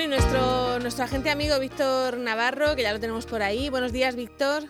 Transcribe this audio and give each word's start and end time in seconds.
Bueno, 0.00 0.14
y 0.14 0.16
nuestro, 0.16 0.78
nuestro 0.78 1.04
agente 1.04 1.28
amigo 1.28 1.60
Víctor 1.60 2.16
Navarro, 2.16 2.74
que 2.74 2.82
ya 2.82 2.92
lo 2.94 3.00
tenemos 3.00 3.26
por 3.26 3.42
ahí. 3.42 3.68
Buenos 3.68 3.92
días, 3.92 4.16
Víctor. 4.16 4.62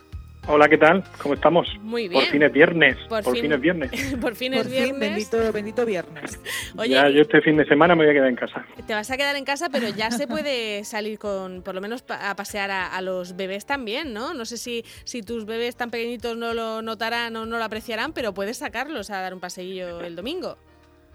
Hola, 0.48 0.68
¿qué 0.68 0.76
tal? 0.76 1.04
¿Cómo 1.22 1.34
estamos? 1.34 1.68
Muy 1.82 2.08
bien. 2.08 2.20
Por 2.20 2.32
fin 2.32 2.42
es 2.42 2.52
viernes. 2.52 2.96
Por, 3.08 3.22
fin, 3.22 3.52
es 3.52 3.60
viernes. 3.60 4.16
por 4.20 4.34
fin 4.34 4.54
es 4.54 4.68
viernes. 4.68 4.98
bendito, 4.98 5.52
bendito 5.52 5.86
viernes. 5.86 6.40
Oye, 6.76 6.94
ya, 6.94 7.08
yo 7.10 7.22
este 7.22 7.40
fin 7.42 7.56
de 7.56 7.64
semana 7.64 7.94
me 7.94 8.02
voy 8.02 8.10
a 8.10 8.14
quedar 8.14 8.28
en 8.28 8.34
casa. 8.34 8.66
Te 8.84 8.92
vas 8.92 9.08
a 9.12 9.16
quedar 9.16 9.36
en 9.36 9.44
casa, 9.44 9.68
pero 9.70 9.88
ya 9.90 10.10
se 10.10 10.26
puede 10.26 10.82
salir 10.82 11.20
con, 11.20 11.62
por 11.62 11.76
lo 11.76 11.80
menos 11.80 12.04
a 12.08 12.34
pasear 12.34 12.72
a, 12.72 13.00
los 13.00 13.36
bebés 13.36 13.66
también, 13.66 14.12
¿no? 14.12 14.34
No 14.34 14.44
sé 14.44 14.56
si, 14.56 14.82
si 15.04 15.22
tus 15.22 15.46
bebés 15.46 15.76
tan 15.76 15.92
pequeñitos 15.92 16.36
no 16.36 16.54
lo 16.54 16.82
notarán 16.82 17.36
o 17.36 17.46
no 17.46 17.56
lo 17.56 17.62
apreciarán, 17.62 18.12
pero 18.12 18.34
puedes 18.34 18.58
sacarlos 18.58 19.10
a 19.10 19.20
dar 19.20 19.32
un 19.32 19.38
paseillo 19.38 20.00
el 20.00 20.16
domingo. 20.16 20.56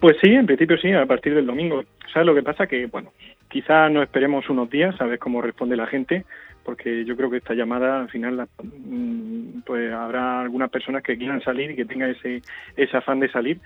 Pues 0.00 0.16
sí, 0.22 0.30
en 0.30 0.46
principio 0.46 0.78
sí, 0.78 0.90
a 0.92 1.04
partir 1.04 1.34
del 1.34 1.44
domingo. 1.44 1.84
¿Sabes 2.12 2.26
lo 2.26 2.34
que 2.34 2.42
pasa? 2.42 2.66
Que, 2.66 2.86
bueno, 2.86 3.12
quizá 3.56 3.88
no 3.88 4.02
esperemos 4.02 4.50
unos 4.50 4.68
días 4.68 5.00
a 5.00 5.06
ver 5.06 5.18
cómo 5.18 5.40
responde 5.40 5.78
la 5.78 5.86
gente, 5.86 6.26
porque 6.62 7.06
yo 7.06 7.16
creo 7.16 7.30
que 7.30 7.38
esta 7.38 7.54
llamada 7.54 8.00
al 8.00 8.10
final 8.10 8.46
mm, 8.62 9.60
pues 9.64 9.90
habrá 9.94 10.42
algunas 10.42 10.68
personas 10.68 11.02
que 11.02 11.16
quieran 11.16 11.40
salir 11.40 11.70
y 11.70 11.76
que 11.76 11.86
tengan 11.86 12.10
ese, 12.10 12.42
ese 12.76 12.96
afán 12.98 13.18
de 13.18 13.30
salir. 13.30 13.58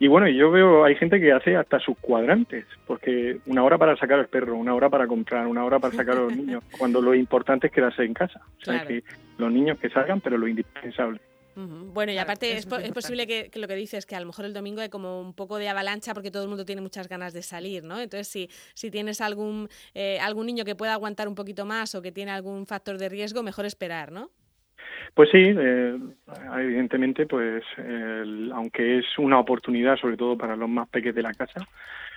Y 0.00 0.08
bueno, 0.08 0.26
yo 0.26 0.50
veo, 0.50 0.84
hay 0.84 0.96
gente 0.96 1.20
que 1.20 1.30
hace 1.30 1.56
hasta 1.56 1.78
sus 1.78 1.96
cuadrantes, 1.98 2.64
porque 2.88 3.38
una 3.46 3.62
hora 3.62 3.78
para 3.78 3.96
sacar 3.96 4.18
al 4.18 4.26
perro, 4.26 4.56
una 4.56 4.74
hora 4.74 4.90
para 4.90 5.06
comprar, 5.06 5.46
una 5.46 5.64
hora 5.64 5.78
para 5.78 5.94
sacar 5.94 6.16
a 6.16 6.22
los 6.22 6.36
niños, 6.36 6.64
cuando 6.76 7.00
lo 7.00 7.14
importante 7.14 7.68
es 7.68 7.72
quedarse 7.72 8.02
en 8.02 8.14
casa. 8.14 8.40
O 8.60 8.64
sea, 8.64 8.84
que 8.84 9.04
los 9.38 9.52
niños 9.52 9.78
que 9.78 9.90
salgan, 9.90 10.20
pero 10.20 10.38
lo 10.38 10.48
indispensable. 10.48 11.20
Bueno, 11.56 12.12
y 12.12 12.18
aparte 12.18 12.52
es, 12.58 12.66
posible 12.66 13.26
que, 13.26 13.50
lo 13.54 13.66
que 13.66 13.74
dices, 13.74 14.04
que 14.04 14.14
a 14.14 14.20
lo 14.20 14.26
mejor 14.26 14.44
el 14.44 14.52
domingo 14.52 14.82
hay 14.82 14.90
como 14.90 15.20
un 15.20 15.32
poco 15.32 15.56
de 15.56 15.70
avalancha 15.70 16.12
porque 16.12 16.30
todo 16.30 16.42
el 16.42 16.50
mundo 16.50 16.66
tiene 16.66 16.82
muchas 16.82 17.08
ganas 17.08 17.32
de 17.32 17.40
salir, 17.40 17.82
¿no? 17.82 17.98
Entonces, 17.98 18.28
si, 18.28 18.48
si 18.74 18.90
tienes 18.90 19.22
algún, 19.22 19.68
eh, 19.94 20.18
algún 20.20 20.44
niño 20.44 20.66
que 20.66 20.74
pueda 20.74 20.92
aguantar 20.92 21.28
un 21.28 21.34
poquito 21.34 21.64
más 21.64 21.94
o 21.94 22.02
que 22.02 22.12
tiene 22.12 22.30
algún 22.30 22.66
factor 22.66 22.98
de 22.98 23.08
riesgo, 23.08 23.42
mejor 23.42 23.64
esperar, 23.64 24.12
¿no? 24.12 24.30
Pues 25.14 25.30
sí, 25.30 25.38
eh, 25.42 25.98
evidentemente, 26.58 27.24
pues 27.24 27.64
aunque 28.52 28.98
es 28.98 29.06
una 29.18 29.38
oportunidad, 29.38 29.96
sobre 29.96 30.18
todo 30.18 30.36
para 30.36 30.56
los 30.56 30.68
más 30.68 30.88
pequeños 30.88 31.16
de 31.16 31.22
la 31.22 31.32
casa, 31.32 31.66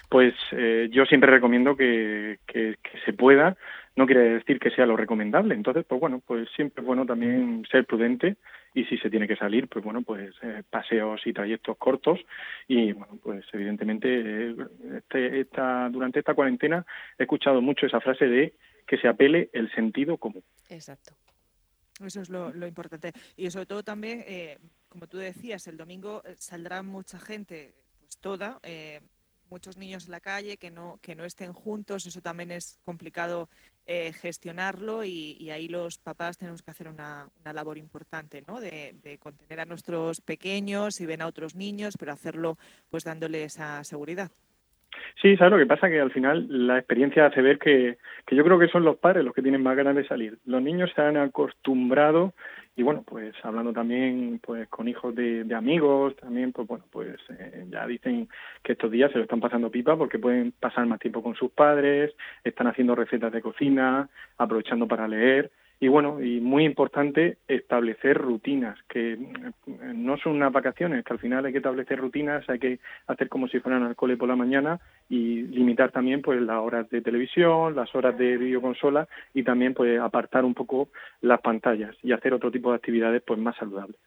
pues 0.10 0.34
eh, 0.52 0.90
yo 0.92 1.06
siempre 1.06 1.30
recomiendo 1.30 1.78
que, 1.78 2.40
que, 2.48 2.76
se 3.06 3.14
pueda, 3.14 3.56
no 4.00 4.06
quiere 4.06 4.36
decir 4.36 4.60
que 4.60 4.72
sea 4.72 4.86
lo 4.86 4.96
recomendable. 4.96 5.54
Entonces, 5.54 5.86
pues 5.86 6.00
bueno, 6.00 6.24
pues 6.26 6.48
siempre 6.56 6.82
es 6.82 6.88
bueno 6.88 7.06
también 7.06 7.66
ser 7.70 7.86
prudente 7.86 8.38
y 8.74 8.86
si 8.86 8.98
se 8.98 9.10
tiene 9.10 9.28
que 9.28 9.36
salir, 9.36 9.68
pues 9.68 9.84
bueno, 9.84 10.04
pues 10.04 10.34
eh, 10.42 10.64
paseos 10.70 11.20
y 11.26 11.34
trayectos 11.34 11.76
cortos 11.78 12.18
y 12.66 12.94
bueno, 12.94 13.20
pues 13.22 13.44
evidentemente 13.52 14.08
eh, 14.10 14.56
este, 15.00 15.42
esta, 15.42 15.90
durante 15.90 16.20
esta 16.20 16.34
cuarentena 16.34 16.86
he 17.18 17.24
escuchado 17.24 17.62
mucho 17.62 17.88
esa 17.88 18.00
frase 18.00 18.26
de 18.28 18.54
que 18.88 18.98
se 18.98 19.10
apele 19.10 19.50
el 19.52 19.70
sentido 19.74 20.16
común. 20.16 20.44
Exacto. 20.70 21.12
Eso 22.02 22.22
es 22.22 22.30
lo, 22.30 22.66
importante. 22.66 23.12
Y 23.36 23.52
sobre 23.52 23.66
todo 23.66 23.84
también, 23.84 24.24
eh, 24.26 24.60
como 24.88 25.08
tú 25.08 25.18
decías, 25.18 25.68
el 25.68 25.76
domingo 25.76 26.24
saldrá 26.38 26.84
mucha 26.84 27.20
gente, 27.20 27.74
pues 28.00 28.18
toda, 28.18 28.62
muchos 29.50 29.78
niños 29.78 30.06
en 30.06 30.12
la 30.12 30.20
calle 30.22 30.58
que 30.58 30.72
no, 30.72 31.00
que 31.02 31.16
no 31.16 31.26
estén 31.26 31.52
juntos, 31.52 32.06
eso 32.06 32.22
también 32.22 32.52
es 32.52 32.80
complicado 32.86 33.50
eh, 33.92 34.14
gestionarlo 34.14 35.04
y, 35.04 35.50
ahí 35.50 35.68
los 35.68 35.98
papás 35.98 36.38
tenemos 36.38 36.62
que 36.62 36.70
hacer 36.70 36.88
una, 36.88 37.28
labor 37.52 37.80
importante, 37.80 38.44
¿no? 38.48 38.60
De, 38.62 39.18
contener 39.20 39.62
a 39.62 39.66
nuestros 39.66 40.22
pequeños 40.22 41.02
y 41.02 41.08
ven 41.08 41.24
a 41.24 41.26
otros 41.26 41.56
niños, 41.56 41.96
pero 41.98 42.12
hacerlo 42.12 42.60
pues 42.92 43.04
dándole 43.04 43.44
esa 43.44 43.84
seguridad. 43.84 44.30
Sí, 45.20 45.36
¿sabes 45.38 45.54
lo 45.54 45.58
que 45.58 45.66
pasa? 45.66 45.90
Que 45.90 46.00
al 46.00 46.12
final 46.12 46.46
la 46.68 46.78
experiencia 46.78 47.26
hace 47.26 47.42
ver 47.42 47.58
que, 47.58 47.98
que 48.28 48.36
yo 48.36 48.44
creo 48.44 48.60
que 48.60 48.68
son 48.68 48.84
los 48.84 48.98
padres 48.98 49.26
los 49.26 49.34
que 49.34 49.42
tienen 49.42 49.64
más 49.64 49.76
ganas 49.76 49.96
de 49.96 50.08
salir. 50.08 50.38
Los 50.46 50.62
niños 50.62 50.92
se 50.96 51.02
han 51.02 51.18
acostumbrado 51.18 52.36
y 52.76 52.84
bueno, 52.84 53.04
pues 53.06 53.34
hablando 53.44 53.74
también 53.74 54.40
pues 54.42 54.68
con 54.70 54.88
hijos 54.88 55.14
de, 55.14 55.46
amigos, 55.54 56.16
también 56.16 56.54
pues 56.54 56.68
bueno, 56.68 56.86
pues 56.90 57.18
eh, 57.38 57.66
ya 57.70 57.86
dicen 57.86 58.30
que 58.64 58.74
estos 58.74 58.90
días 58.90 59.12
se 59.12 59.18
lo 59.18 59.24
están 59.26 59.42
pasando 59.42 59.70
pipa 59.70 59.98
porque 59.98 60.18
pueden 60.18 60.54
pasar 60.54 60.86
más 60.86 61.00
tiempo 61.00 61.22
con 61.22 61.36
sus 61.36 61.52
padres, 61.52 62.16
están 62.44 62.68
haciendo 62.68 62.96
recetas 62.96 63.34
de 63.34 63.42
cocina, 63.42 64.10
aprovechando 64.38 64.88
para 64.88 65.08
leer 65.08 65.52
y 65.82 65.88
bueno, 65.88 66.22
y 66.22 66.42
muy 66.42 66.66
importante 66.66 67.38
establecer 67.48 68.18
rutinas, 68.18 68.78
que 68.90 69.16
mm, 69.16 70.04
no 70.04 70.18
son 70.18 70.34
unas 70.34 70.52
vacaciones, 70.52 71.06
que 71.06 71.14
al 71.14 71.20
final 71.20 71.46
hay 71.46 71.54
que 71.54 71.60
establecer 71.60 72.00
rutinas, 72.00 72.48
hay 72.50 72.60
que 72.60 72.80
hacer 73.08 73.30
como 73.30 73.48
si 73.48 73.60
fueran 73.60 73.84
al 73.84 73.96
cole 73.96 74.18
por 74.18 74.28
la 74.28 74.36
mañana 74.36 74.80
y 75.08 75.44
limitar 75.44 75.92
también 75.92 76.22
pues 76.22 76.42
las 76.42 76.58
horas 76.58 76.90
de 76.90 77.02
televisión, 77.02 77.76
las 77.76 77.94
horas 77.96 78.18
de 78.18 78.38
videoconsola 78.38 79.08
y 79.34 79.44
también 79.44 79.74
pues 79.74 80.00
apartar 80.00 80.44
un 80.44 80.54
poco 80.54 80.90
las 81.22 81.40
pantallas 81.42 81.96
y 82.04 82.12
hacer 82.12 82.34
otro 82.34 82.52
tipo 82.52 82.72
de 82.72 82.76
actividades 82.76 83.24
pues 83.26 83.40
más 83.40 83.56
saludables. 83.56 83.98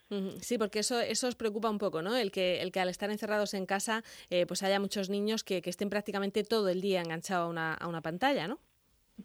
Sí, 0.41 0.57
porque 0.59 0.79
eso, 0.79 0.99
eso 1.01 1.27
os 1.27 1.35
preocupa 1.35 1.69
un 1.71 1.79
poco, 1.79 2.01
¿no? 2.03 2.15
El 2.15 2.31
que, 2.31 2.61
el 2.61 2.71
que 2.71 2.81
al 2.81 2.89
estar 2.89 3.09
encerrados 3.09 3.55
en 3.55 3.65
casa 3.65 4.03
eh, 4.29 4.45
pues 4.45 4.61
haya 4.61 4.79
muchos 4.79 5.09
niños 5.09 5.43
que, 5.43 5.61
que 5.61 5.71
estén 5.71 5.89
prácticamente 5.89 6.43
todo 6.43 6.69
el 6.69 6.81
día 6.81 7.01
enganchados 7.01 7.47
a 7.47 7.49
una, 7.49 7.73
a 7.73 7.87
una 7.87 8.01
pantalla, 8.01 8.47
¿no? 8.47 8.59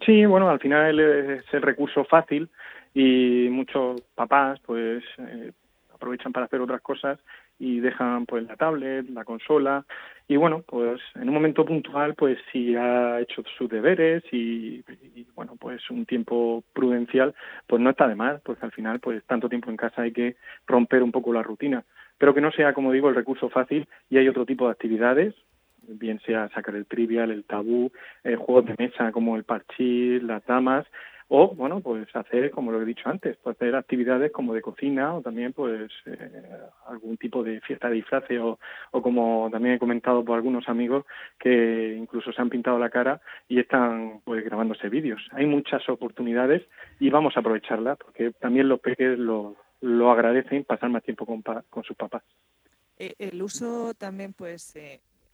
Sí, 0.05 0.25
bueno, 0.25 0.49
al 0.49 0.59
final 0.59 0.99
es 0.99 1.43
el 1.53 1.61
recurso 1.61 2.05
fácil 2.05 2.49
y 2.93 3.47
muchos 3.49 4.01
papás 4.15 4.59
pues 4.65 5.03
eh, 5.17 5.51
aprovechan 5.93 6.31
para 6.31 6.45
hacer 6.45 6.61
otras 6.61 6.81
cosas 6.81 7.19
y 7.59 7.81
dejan 7.81 8.25
pues 8.25 8.47
la 8.47 8.55
tablet, 8.55 9.09
la 9.09 9.25
consola 9.25 9.85
y 10.27 10.37
bueno, 10.37 10.63
pues 10.65 11.01
en 11.15 11.27
un 11.27 11.33
momento 11.33 11.65
puntual 11.65 12.15
pues 12.15 12.37
si 12.51 12.75
ha 12.75 13.19
hecho 13.19 13.43
sus 13.57 13.69
deberes 13.69 14.23
y, 14.31 14.83
bueno, 15.35 15.57
pues 15.59 15.89
un 15.89 16.05
tiempo 16.05 16.63
prudencial 16.73 17.35
pues 17.67 17.81
no 17.81 17.89
está 17.89 18.07
de 18.07 18.15
más, 18.15 18.39
porque 18.41 18.65
al 18.65 18.71
final 18.71 18.99
pues 18.99 19.23
tanto 19.25 19.49
tiempo 19.49 19.69
en 19.69 19.77
casa 19.77 20.03
hay 20.03 20.13
que 20.13 20.37
romper 20.65 21.03
un 21.03 21.11
poco 21.11 21.33
la 21.33 21.43
rutina, 21.43 21.83
pero 22.17 22.33
que 22.33 22.41
no 22.41 22.51
sea 22.51 22.73
como 22.73 22.93
digo 22.93 23.09
el 23.09 23.15
recurso 23.15 23.49
fácil 23.49 23.87
y 24.09 24.17
hay 24.17 24.27
otro 24.29 24.45
tipo 24.45 24.65
de 24.65 24.71
actividades 24.71 25.35
bien 25.97 26.19
sea 26.25 26.49
sacar 26.49 26.75
el 26.75 26.85
trivial, 26.85 27.31
el 27.31 27.45
tabú, 27.45 27.91
eh, 28.23 28.35
juegos 28.35 28.65
de 28.65 28.75
mesa 28.77 29.11
como 29.11 29.35
el 29.35 29.43
parchís, 29.43 30.21
las 30.23 30.45
damas, 30.45 30.85
o 31.29 31.53
bueno 31.55 31.79
pues 31.79 32.07
hacer 32.15 32.51
como 32.51 32.71
lo 32.71 32.81
he 32.81 32.85
dicho 32.85 33.07
antes 33.07 33.37
pues 33.41 33.55
hacer 33.55 33.75
actividades 33.75 34.31
como 34.31 34.53
de 34.53 34.61
cocina 34.61 35.13
o 35.15 35.21
también 35.21 35.53
pues 35.53 35.91
eh, 36.07 36.51
algún 36.87 37.17
tipo 37.17 37.43
de 37.43 37.61
fiesta 37.61 37.87
de 37.87 37.95
disfraces 37.95 38.39
o, 38.41 38.59
o 38.91 39.01
como 39.01 39.47
también 39.51 39.75
he 39.75 39.79
comentado 39.79 40.25
por 40.25 40.35
algunos 40.35 40.67
amigos 40.67 41.05
que 41.39 41.95
incluso 41.97 42.33
se 42.33 42.41
han 42.41 42.49
pintado 42.49 42.79
la 42.79 42.89
cara 42.89 43.21
y 43.47 43.59
están 43.59 44.21
pues 44.25 44.43
grabándose 44.43 44.89
vídeos. 44.89 45.21
Hay 45.31 45.45
muchas 45.45 45.87
oportunidades 45.87 46.63
y 46.99 47.09
vamos 47.11 47.37
a 47.37 47.41
aprovecharlas 47.41 47.97
porque 47.99 48.31
también 48.31 48.67
los 48.67 48.79
peques 48.79 49.17
lo, 49.17 49.55
lo 49.81 50.11
agradecen 50.11 50.63
pasar 50.63 50.89
más 50.89 51.03
tiempo 51.03 51.27
con, 51.27 51.43
con 51.69 51.83
sus 51.83 51.95
papás. 51.95 52.23
Eh, 52.97 53.13
el 53.19 53.41
uso 53.41 53.93
también 53.93 54.33
pues 54.33 54.75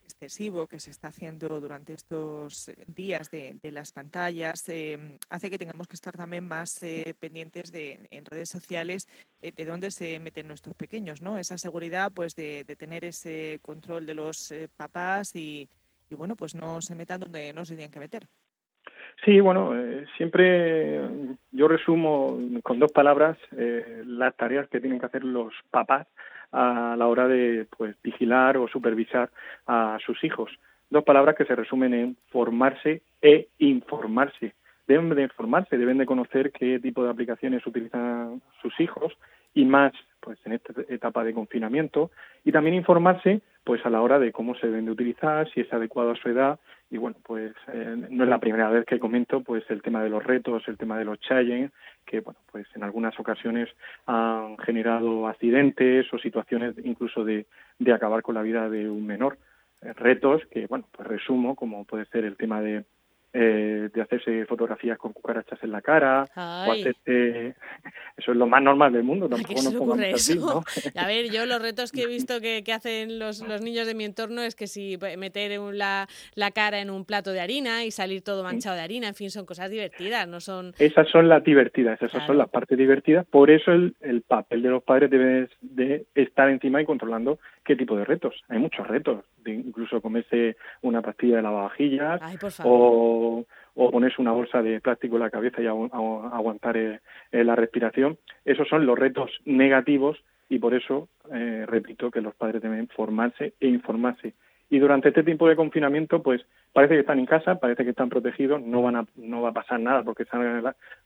excesivo 0.05 0.67
que 0.67 0.79
se 0.79 0.91
está 0.91 1.09
haciendo 1.09 1.59
durante 1.59 1.93
estos 1.93 2.69
eh, 2.69 2.75
días 2.87 3.29
de, 3.31 3.59
las 3.71 3.91
pantallas 3.91 4.67
em, 4.69 5.17
hace 5.29 5.49
que 5.49 5.57
tengamos 5.57 5.87
que 5.87 5.95
estar 5.95 6.15
también 6.15 6.47
más 6.47 6.81
eh, 6.83 7.13
pendientes 7.19 7.71
de, 7.71 8.07
en 8.11 8.25
redes 8.25 8.49
sociales 8.49 9.07
eh, 9.41 9.51
de 9.51 9.65
dónde 9.65 9.91
se 9.91 10.19
meten 10.19 10.47
nuestros 10.47 10.75
pequeños, 10.75 11.21
¿no? 11.21 11.37
Esa 11.37 11.57
seguridad, 11.57 12.11
pues, 12.13 12.35
de, 12.35 12.63
tener 12.77 13.05
ese 13.05 13.59
control 13.61 14.05
de 14.05 14.15
los 14.15 14.53
papás 14.75 15.35
y, 15.35 15.69
bueno, 16.09 16.35
pues 16.35 16.55
no 16.55 16.81
se 16.81 16.95
metan 16.95 17.21
donde 17.21 17.53
no 17.53 17.63
se 17.63 17.75
tienen 17.75 17.91
que 17.91 17.99
meter. 17.99 18.23
Sí, 19.23 19.39
bueno, 19.39 19.71
siempre 20.17 20.99
yo 21.51 21.67
resumo 21.67 22.37
con 22.63 22.79
dos 22.79 22.91
palabras 22.91 23.37
las 23.51 24.35
tareas 24.35 24.67
que 24.67 24.81
tienen 24.81 24.99
que 24.99 25.05
hacer 25.05 25.23
los 25.23 25.53
papás 25.71 26.07
a 26.51 26.95
la 26.97 27.07
hora 27.07 27.27
de 27.27 27.67
pues 27.77 27.95
vigilar 28.03 28.57
o 28.57 28.67
supervisar 28.67 29.29
a 29.67 29.97
sus 30.05 30.23
hijos. 30.23 30.51
Dos 30.89 31.03
palabras 31.03 31.35
que 31.35 31.45
se 31.45 31.55
resumen 31.55 31.93
en 31.93 32.17
formarse 32.29 33.01
e 33.21 33.47
informarse. 33.59 34.53
Deben 34.87 35.09
de 35.09 35.23
informarse, 35.23 35.77
deben 35.77 35.97
de 35.97 36.05
conocer 36.05 36.51
qué 36.51 36.79
tipo 36.79 37.03
de 37.03 37.09
aplicaciones 37.09 37.65
utilizan 37.65 38.41
sus 38.61 38.79
hijos 38.79 39.17
y 39.55 39.65
más 39.65 39.93
pues 40.19 40.37
en 40.45 40.53
esta 40.53 40.73
etapa 40.89 41.23
de 41.23 41.33
confinamiento 41.33 42.11
y 42.43 42.51
también 42.51 42.75
informarse 42.75 43.41
pues 43.63 43.83
a 43.85 43.89
la 43.89 44.01
hora 44.01 44.19
de 44.19 44.31
cómo 44.31 44.55
se 44.55 44.67
deben 44.67 44.85
de 44.85 44.91
utilizar, 44.91 45.49
si 45.51 45.61
es 45.61 45.73
adecuado 45.73 46.11
a 46.11 46.15
su 46.15 46.29
edad 46.29 46.59
y 46.91 46.97
bueno, 46.97 47.17
pues 47.23 47.53
eh, 47.73 47.95
no 48.09 48.23
es 48.23 48.29
la 48.29 48.39
primera 48.39 48.69
vez 48.69 48.85
que 48.85 48.99
comento 48.99 49.41
pues 49.41 49.63
el 49.69 49.81
tema 49.81 50.03
de 50.03 50.09
los 50.09 50.23
retos, 50.23 50.67
el 50.67 50.77
tema 50.77 50.99
de 50.99 51.05
los 51.05 51.19
challenges, 51.19 51.71
que 52.05 52.19
bueno, 52.21 52.39
pues 52.51 52.67
en 52.75 52.83
algunas 52.83 53.19
ocasiones 53.19 53.69
han 54.05 54.57
generado 54.59 55.27
accidentes 55.27 56.11
o 56.13 56.19
situaciones 56.19 56.75
incluso 56.83 57.23
de, 57.23 57.47
de 57.79 57.93
acabar 57.93 58.21
con 58.21 58.35
la 58.35 58.43
vida 58.43 58.69
de 58.69 58.89
un 58.89 59.05
menor. 59.05 59.37
Eh, 59.81 59.93
retos 59.93 60.43
que, 60.51 60.67
bueno, 60.67 60.85
pues 60.91 61.07
resumo, 61.07 61.55
como 61.55 61.85
puede 61.85 62.05
ser 62.05 62.25
el 62.25 62.37
tema 62.37 62.61
de 62.61 62.85
eh, 63.37 63.89
de 63.93 64.01
hacerse 64.01 64.45
fotografías 64.45 64.97
con 64.97 65.11
cucarachas 65.11 65.61
en 65.61 65.71
la 65.71 65.81
cara, 65.81 66.23
o 66.37 66.71
hacerse, 66.71 67.53
eso 68.17 68.31
es 68.31 68.37
lo 68.37 68.47
más 68.47 68.63
normal 68.63 68.93
del 68.93 69.03
mundo. 69.03 69.27
Tampoco 69.27 69.61
nos 69.61 69.75
ocurre 69.75 70.11
eso? 70.11 70.63
A 70.95 71.05
ver, 71.05 71.29
yo 71.29 71.45
los 71.45 71.61
retos 71.61 71.91
que 71.91 72.03
he 72.03 72.07
visto 72.17 72.39
que, 72.39 72.63
hacen 72.71 73.19
los, 73.19 73.41
los, 73.41 73.61
niños 73.61 73.87
de 73.87 73.93
mi 73.93 74.05
entorno 74.05 74.41
es 74.41 74.55
que 74.55 74.67
si 74.67 74.97
meter 75.17 75.59
la, 75.73 76.07
la, 76.35 76.51
cara 76.51 76.79
en 76.79 76.89
un 76.89 77.03
plato 77.03 77.33
de 77.33 77.41
harina 77.41 77.83
y 77.83 77.91
salir 77.91 78.21
todo 78.21 78.41
manchado 78.41 78.77
de 78.77 78.83
harina, 78.83 79.09
en 79.09 79.15
fin, 79.15 79.29
son 79.29 79.45
cosas 79.45 79.69
divertidas, 79.69 80.29
no 80.29 80.39
son... 80.39 80.73
Esas 80.79 81.09
son 81.09 81.27
las 81.27 81.43
divertidas, 81.43 82.01
esas 82.01 82.25
son 82.25 82.37
las 82.37 82.47
partes 82.47 82.77
divertidas, 82.77 83.25
por 83.25 83.51
eso 83.51 83.73
el, 83.73 83.95
el 83.99 84.21
papel 84.21 84.61
de 84.61 84.69
los 84.69 84.81
padres 84.81 85.09
debe 85.09 85.49
de 85.59 86.05
estar 86.15 86.49
encima 86.49 86.81
y 86.81 86.85
controlando 86.85 87.37
qué 87.65 87.75
tipo 87.75 87.97
de 87.97 88.05
retos. 88.05 88.35
Hay 88.47 88.59
muchos 88.59 88.87
retos, 88.87 89.25
de 89.43 89.53
incluso 89.53 90.01
comerse 90.01 90.55
una 90.81 91.01
pastilla 91.01 91.37
de 91.37 91.41
lavavajillas 91.41 92.21
o, 92.63 93.24
o 93.75 93.91
ponerse 93.91 94.21
una 94.21 94.31
bolsa 94.31 94.61
de 94.61 94.79
plástico 94.79 95.15
en 95.15 95.23
la 95.23 95.29
cabeza 95.29 95.61
y 95.61 95.67
aguantar 95.67 96.77
eh, 96.77 96.99
eh, 97.31 97.43
la 97.43 97.55
respiración. 97.55 98.17
Esos 98.45 98.67
son 98.67 98.85
los 98.85 98.97
retos 98.97 99.31
negativos 99.45 100.23
y 100.49 100.59
por 100.59 100.73
eso 100.73 101.09
eh, 101.33 101.65
repito 101.67 102.11
que 102.11 102.21
los 102.21 102.35
padres 102.35 102.61
deben 102.61 102.87
formarse 102.87 103.53
e 103.59 103.67
informarse. 103.67 104.33
Y 104.69 104.79
durante 104.79 105.09
este 105.09 105.23
tiempo 105.23 105.47
de 105.47 105.55
confinamiento, 105.55 106.23
pues 106.23 106.41
parece 106.73 106.95
que 106.95 107.01
están 107.01 107.19
en 107.19 107.25
casa, 107.25 107.59
parece 107.59 107.83
que 107.83 107.91
están 107.91 108.09
protegidos, 108.09 108.61
no 108.61 108.81
van 108.81 108.95
a, 108.95 109.05
no 109.15 109.41
va 109.41 109.49
a 109.49 109.53
pasar 109.53 109.79
nada 109.79 110.03
porque, 110.03 110.25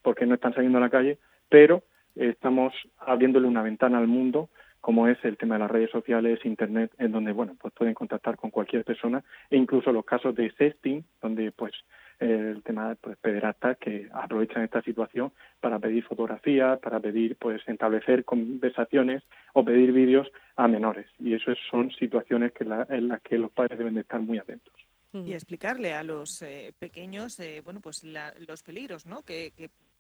porque 0.01 0.25
no 0.25 0.35
están 0.35 0.53
saliendo 0.53 0.77
a 0.77 0.81
la 0.81 0.89
calle, 0.89 1.17
pero 1.49 1.83
estamos 2.15 2.73
abriéndole 2.99 3.47
una 3.47 3.63
ventana 3.63 3.97
al 3.97 4.07
mundo 4.07 4.49
como 4.81 5.07
es 5.07 5.17
el 5.23 5.37
tema 5.37 5.55
de 5.55 5.59
las 5.59 5.71
redes 5.71 5.91
sociales, 5.91 6.39
internet, 6.45 6.91
en 6.97 7.11
donde 7.11 7.33
bueno, 7.33 7.55
pues 7.59 7.73
pueden 7.73 7.93
contactar 7.93 8.37
con 8.37 8.49
cualquier 8.49 8.85
persona 8.85 9.23
e 9.49 9.57
incluso 9.57 9.91
los 9.91 10.05
casos 10.05 10.35
de 10.35 10.51
sexting, 10.51 11.03
donde 11.21 11.51
pues 11.51 11.73
el 12.19 12.61
tema 12.63 12.95
pues 12.99 13.17
pederastas 13.17 13.77
que 13.77 14.09
aprovechan 14.13 14.63
esta 14.63 14.81
situación 14.81 15.31
para 15.59 15.79
pedir 15.79 16.03
fotografías, 16.03 16.79
para 16.79 16.99
pedir 16.99 17.35
pues 17.37 17.61
establecer 17.67 18.25
conversaciones 18.25 19.23
o 19.53 19.63
pedir 19.63 19.91
vídeos 19.91 20.27
a 20.55 20.67
menores 20.67 21.07
y 21.19 21.33
eso 21.33 21.51
son 21.69 21.91
situaciones 21.91 22.51
que 22.53 22.63
en 22.63 23.07
las 23.07 23.21
que 23.21 23.37
los 23.37 23.51
padres 23.51 23.77
deben 23.77 23.95
de 23.95 24.01
estar 24.01 24.19
muy 24.19 24.37
atentos 24.37 24.73
y 25.11 25.33
explicarle 25.33 25.93
a 25.93 26.03
los 26.03 26.41
eh, 26.43 26.73
pequeños 26.77 27.39
eh, 27.39 27.61
bueno 27.63 27.79
pues 27.81 28.03
los 28.03 28.63
peligros 28.63 29.05
¿no? 29.05 29.23
que 29.23 29.51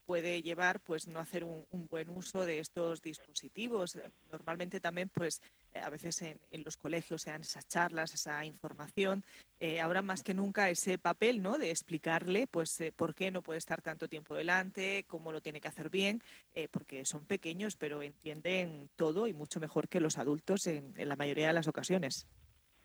puede 0.09 0.41
llevar 0.41 0.79
pues 0.79 1.07
no 1.07 1.19
hacer 1.19 1.43
un, 1.43 1.65
buen 1.87 2.09
uso 2.09 2.43
de 2.43 2.57
estos 2.57 2.99
dispositivos. 3.03 3.95
Normalmente 4.31 4.79
también 4.79 5.07
pues 5.13 5.39
eh, 5.75 5.81
a 5.85 5.91
veces 5.91 6.23
en, 6.23 6.63
los 6.63 6.77
colegios 6.77 7.21
se 7.21 7.29
dan 7.29 7.41
esas 7.41 7.67
charlas, 7.67 8.15
esa 8.15 8.43
información. 8.43 9.23
Eh, 9.59 9.79
ahora 9.79 10.01
más 10.01 10.23
que 10.23 10.33
nunca 10.33 10.67
ese 10.71 10.97
papel 10.97 11.43
¿no? 11.43 11.59
de 11.59 11.69
explicarle 11.69 12.47
pues 12.49 12.81
eh, 12.81 12.91
por 12.91 13.13
qué 13.13 13.29
no 13.29 13.43
puede 13.43 13.59
estar 13.59 13.83
tanto 13.83 14.07
tiempo 14.07 14.33
delante, 14.33 15.05
cómo 15.05 15.31
lo 15.31 15.41
tiene 15.41 15.61
que 15.61 15.67
hacer 15.67 15.91
bien, 15.91 16.21
porque 16.71 17.05
son 17.05 17.27
pequeños 17.27 17.77
pero 17.77 18.01
entienden 18.01 18.89
todo 18.95 19.27
y 19.27 19.33
mucho 19.33 19.59
mejor 19.59 19.89
que 19.89 19.99
los 19.99 20.17
adultos 20.17 20.65
en, 20.65 20.91
en 20.97 21.07
la 21.07 21.17
mayoría 21.17 21.49
de 21.49 21.53
las 21.53 21.67
ocasiones. 21.67 22.27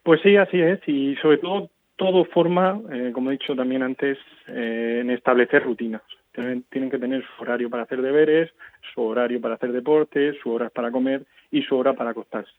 Pues 0.02 0.20
sí, 0.22 0.36
así 0.36 0.60
es 0.60 0.78
y 0.86 1.16
sobre 1.22 1.38
todo 1.38 1.70
todo 1.96 2.26
forma, 2.26 2.82
como 3.14 3.30
he 3.30 3.38
dicho 3.38 3.54
también 3.56 3.82
antes, 3.82 4.18
en 4.48 5.08
establecer 5.08 5.62
rutinas 5.62 6.02
tienen, 6.34 6.90
que 6.90 6.98
tener 6.98 7.24
su 7.24 7.42
horario 7.42 7.70
para 7.70 7.84
hacer 7.84 8.02
deberes, 8.02 8.50
su 8.92 9.02
horario 9.02 9.40
para 9.40 9.54
hacer 9.54 9.72
deporte, 9.72 10.34
su 10.42 10.50
hora 10.50 10.68
para 10.68 10.90
comer 10.90 11.24
y 11.50 11.62
su 11.62 11.76
hora 11.76 11.94
para 11.94 12.10
acostarse. 12.10 12.52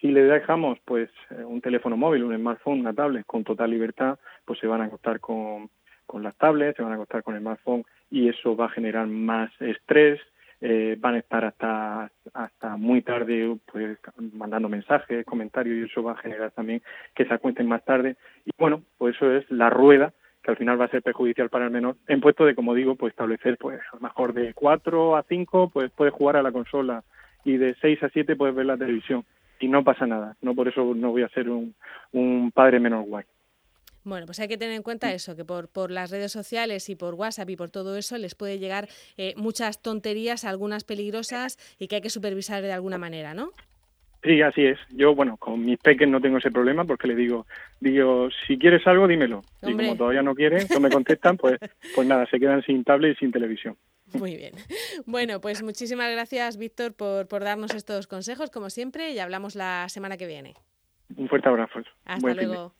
Si 0.00 0.08
le 0.08 0.24
dejamos 0.24 0.78
pues 0.84 1.08
eh, 1.30 1.42
un 1.44 1.60
teléfono 1.60 1.96
móvil, 1.96 2.24
un 2.24 2.36
smartphone, 2.36 2.80
una 2.80 2.92
tablet 2.92 3.24
con 3.26 3.44
total 3.44 3.70
libertad, 3.70 4.18
pues 4.44 4.58
se 4.58 4.66
van 4.66 4.82
a 4.82 4.84
acostar 4.84 5.20
con, 5.20 5.70
con 6.04 6.22
las 6.22 6.36
tablets, 6.36 6.76
se 6.76 6.82
van 6.82 6.92
a 6.92 6.96
acostar 6.96 7.22
con 7.22 7.34
el 7.34 7.40
smartphone 7.40 7.84
y 8.10 8.28
eso 8.28 8.54
va 8.54 8.66
a 8.66 8.70
generar 8.70 9.06
más 9.06 9.50
estrés, 9.60 10.20
eh, 10.60 10.96
van 10.98 11.14
a 11.14 11.18
estar 11.18 11.44
hasta 11.44 12.10
hasta 12.34 12.76
muy 12.76 13.00
tarde 13.00 13.56
pues 13.70 13.98
mandando 14.32 14.68
mensajes, 14.68 15.24
comentarios 15.24 15.76
y 15.76 15.90
eso 15.90 16.02
va 16.02 16.12
a 16.12 16.16
generar 16.16 16.50
también 16.50 16.82
que 17.14 17.24
se 17.24 17.32
acuesten 17.32 17.66
más 17.66 17.84
tarde 17.84 18.16
y 18.44 18.50
bueno, 18.58 18.82
pues 18.98 19.16
eso 19.16 19.32
es 19.32 19.50
la 19.50 19.70
rueda 19.70 20.12
que 20.46 20.52
al 20.52 20.56
final 20.56 20.80
va 20.80 20.84
a 20.84 20.90
ser 20.90 21.02
perjudicial 21.02 21.50
para 21.50 21.64
el 21.64 21.72
menor, 21.72 21.96
en 22.06 22.20
puesto 22.20 22.44
de, 22.44 22.54
como 22.54 22.72
digo, 22.72 22.94
pues 22.94 23.10
establecer, 23.10 23.58
pues 23.58 23.80
a 23.92 23.96
lo 23.96 24.00
mejor 24.00 24.32
de 24.32 24.54
4 24.54 25.16
a 25.16 25.24
5, 25.24 25.70
pues 25.70 25.90
puedes 25.90 26.14
jugar 26.14 26.36
a 26.36 26.42
la 26.42 26.52
consola 26.52 27.02
y 27.44 27.56
de 27.56 27.74
6 27.80 28.04
a 28.04 28.08
7 28.08 28.36
puedes 28.36 28.54
ver 28.54 28.66
la 28.66 28.76
televisión 28.76 29.24
y 29.58 29.66
no 29.66 29.82
pasa 29.82 30.06
nada, 30.06 30.36
no 30.42 30.54
por 30.54 30.68
eso 30.68 30.94
no 30.94 31.10
voy 31.10 31.22
a 31.22 31.28
ser 31.30 31.50
un, 31.50 31.74
un 32.12 32.52
padre 32.52 32.78
menor 32.78 33.04
guay. 33.06 33.24
Bueno, 34.04 34.24
pues 34.26 34.38
hay 34.38 34.46
que 34.46 34.56
tener 34.56 34.76
en 34.76 34.84
cuenta 34.84 35.12
eso, 35.12 35.34
que 35.34 35.44
por, 35.44 35.66
por 35.66 35.90
las 35.90 36.12
redes 36.12 36.30
sociales 36.30 36.88
y 36.90 36.94
por 36.94 37.14
WhatsApp 37.14 37.50
y 37.50 37.56
por 37.56 37.70
todo 37.70 37.96
eso 37.96 38.16
les 38.16 38.36
puede 38.36 38.60
llegar 38.60 38.88
eh, 39.16 39.34
muchas 39.36 39.82
tonterías, 39.82 40.44
algunas 40.44 40.84
peligrosas 40.84 41.58
y 41.80 41.88
que 41.88 41.96
hay 41.96 42.02
que 42.02 42.10
supervisar 42.10 42.62
de 42.62 42.72
alguna 42.72 42.98
manera, 42.98 43.34
¿no? 43.34 43.50
Sí, 44.26 44.42
así 44.42 44.66
es. 44.66 44.78
Yo, 44.90 45.14
bueno, 45.14 45.36
con 45.36 45.64
mis 45.64 45.78
peques 45.78 46.08
no 46.08 46.20
tengo 46.20 46.38
ese 46.38 46.50
problema 46.50 46.84
porque 46.84 47.06
le 47.06 47.14
digo, 47.14 47.46
digo, 47.78 48.28
si 48.46 48.58
quieres 48.58 48.84
algo, 48.88 49.06
dímelo. 49.06 49.44
Y 49.62 49.72
como 49.72 49.96
todavía 49.96 50.22
no 50.22 50.34
quieren, 50.34 50.66
no 50.68 50.80
me 50.80 50.90
contestan, 50.90 51.36
pues, 51.36 51.58
pues 51.94 52.08
nada, 52.08 52.26
se 52.26 52.40
quedan 52.40 52.62
sin 52.64 52.82
tablet 52.82 53.16
y 53.16 53.20
sin 53.20 53.30
televisión. 53.30 53.76
Muy 54.12 54.36
bien. 54.36 54.54
Bueno, 55.06 55.40
pues 55.40 55.62
muchísimas 55.62 56.10
gracias, 56.10 56.56
Víctor, 56.56 56.94
por, 56.94 57.28
por 57.28 57.44
darnos 57.44 57.72
estos 57.74 58.08
consejos, 58.08 58.50
como 58.50 58.68
siempre, 58.68 59.12
y 59.12 59.20
hablamos 59.20 59.54
la 59.54 59.88
semana 59.88 60.16
que 60.16 60.26
viene. 60.26 60.54
Un 61.16 61.28
fuerte 61.28 61.48
abrazo. 61.48 61.80
Hasta 62.04 62.34
luego. 62.34 62.72